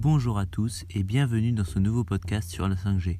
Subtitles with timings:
[0.00, 3.18] Bonjour à tous et bienvenue dans ce nouveau podcast sur la 5G.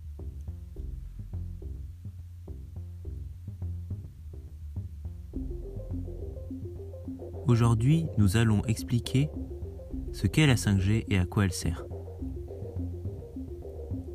[7.48, 9.28] Aujourd'hui, nous allons expliquer
[10.12, 11.84] ce qu'est la 5G et à quoi elle sert.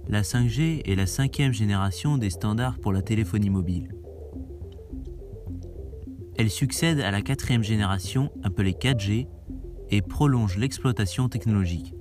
[0.08, 3.94] La 5G est la cinquième génération des standards pour la téléphonie mobile.
[6.38, 9.28] Elle succède à la quatrième génération appelée 4G
[9.90, 11.94] et prolonge l'exploitation technologique.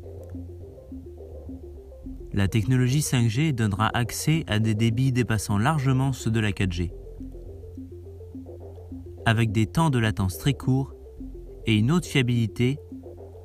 [2.35, 6.91] La technologie 5G donnera accès à des débits dépassant largement ceux de la 4G,
[9.27, 10.95] avec des temps de latence très courts
[11.67, 12.79] et une haute fiabilité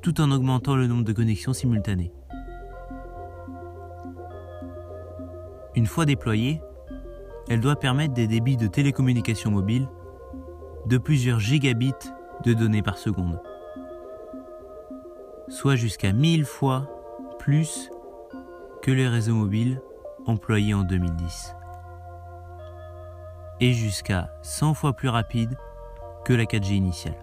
[0.00, 2.12] tout en augmentant le nombre de connexions simultanées.
[5.76, 6.62] Une fois déployée,
[7.50, 9.88] elle doit permettre des débits de télécommunications mobiles
[10.86, 11.92] de plusieurs gigabits
[12.46, 13.38] de données par seconde,
[15.48, 16.88] soit jusqu'à 1000 fois
[17.38, 17.90] plus
[18.82, 19.80] que les réseaux mobiles
[20.26, 21.54] employés en 2010,
[23.60, 25.56] et jusqu'à 100 fois plus rapide
[26.24, 27.16] que la 4G initiale.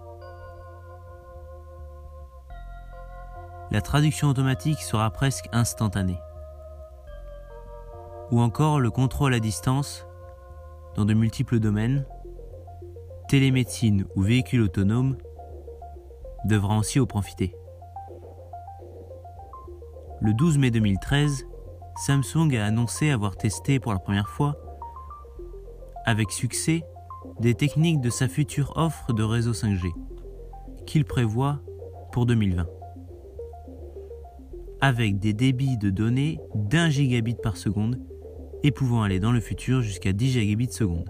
[3.72, 6.20] La traduction automatique sera presque instantanée.
[8.32, 10.06] Ou encore le contrôle à distance
[10.96, 12.06] dans de multiples domaines,
[13.28, 15.18] télémédecine ou véhicule autonome,
[16.46, 17.56] devra aussi en profiter.
[20.26, 21.46] Le 12 mai 2013,
[21.98, 24.56] Samsung a annoncé avoir testé pour la première fois,
[26.04, 26.82] avec succès,
[27.40, 29.92] des techniques de sa future offre de réseau 5G,
[30.88, 31.62] qu'il prévoit
[32.12, 32.66] pour 2020,
[34.82, 38.02] avec des débits de données d'un gigabit par seconde
[38.64, 41.08] et pouvant aller dans le futur jusqu'à 10 gigabits seconde.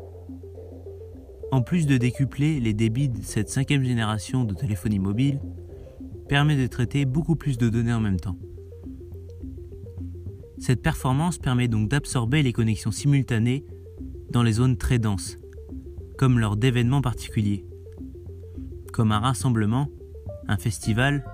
[1.54, 5.40] En plus de décupler les débits de cette cinquième génération de téléphonie mobile,
[6.28, 8.36] permet de traiter beaucoup plus de données en même temps.
[10.58, 13.66] Cette performance permet donc d'absorber les connexions simultanées
[14.32, 15.38] dans les zones très denses,
[16.18, 17.66] comme lors d'événements particuliers,
[18.94, 19.90] comme un rassemblement,
[20.48, 21.26] un festival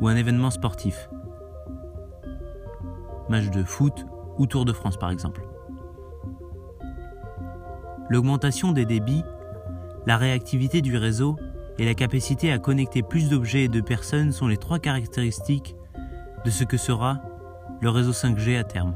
[0.00, 1.08] ou un événement sportif,
[3.28, 4.06] match de foot
[4.38, 5.42] ou Tour de France par exemple.
[8.08, 9.22] L'augmentation des débits,
[10.06, 11.36] la réactivité du réseau
[11.78, 15.76] et la capacité à connecter plus d'objets et de personnes sont les trois caractéristiques
[16.44, 17.20] de ce que sera
[17.80, 18.94] le réseau 5G à terme.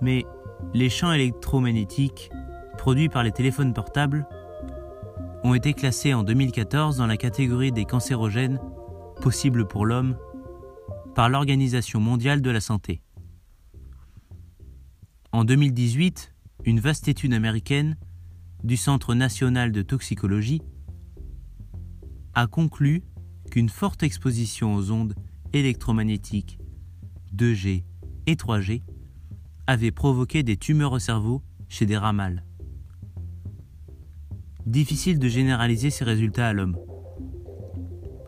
[0.00, 0.24] Mais
[0.72, 2.30] les champs électromagnétiques
[2.78, 4.26] produits par les téléphones portables
[5.42, 8.60] ont été classés en 2014 dans la catégorie des cancérogènes
[9.20, 10.16] possibles pour l'homme
[11.14, 13.02] par l'Organisation mondiale de la santé.
[15.32, 16.34] En 2018,
[16.64, 17.96] une vaste étude américaine
[18.64, 20.62] du Centre national de toxicologie
[22.34, 23.02] a conclu
[23.50, 25.14] qu'une forte exposition aux ondes
[25.52, 26.58] électromagnétiques
[27.36, 27.82] 2G
[28.26, 28.82] et 3G
[29.66, 32.14] avait provoqué des tumeurs au cerveau chez des rats.
[34.66, 36.78] Difficile de généraliser ces résultats à l'homme,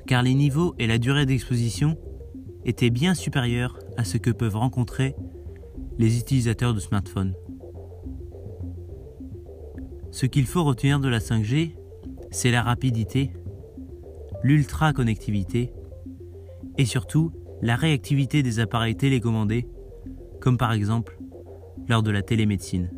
[0.06, 1.96] car les niveaux et la durée d'exposition
[2.64, 5.14] étaient bien supérieurs à ce que peuvent rencontrer
[5.98, 7.34] les utilisateurs de smartphones.
[10.10, 11.74] Ce qu'il faut retenir de la 5G,
[12.30, 13.32] c'est la rapidité
[14.42, 15.72] l'ultra-connectivité
[16.78, 19.68] et surtout la réactivité des appareils télécommandés,
[20.40, 21.18] comme par exemple
[21.88, 22.90] lors de la télémédecine.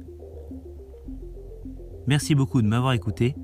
[2.06, 3.34] Merci beaucoup de m'avoir écouté.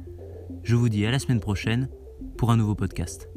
[0.63, 1.89] Je vous dis à la semaine prochaine
[2.37, 3.29] pour un nouveau podcast.